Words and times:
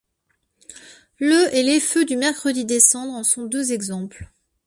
Le 1.19 1.55
et 1.55 1.61
les 1.61 1.79
feux 1.79 2.05
du 2.05 2.17
mercredi 2.17 2.65
des 2.65 2.79
Cendres 2.79 3.13
en 3.13 3.23
sont 3.23 3.45
deux 3.45 3.71
exemples. 3.71 4.31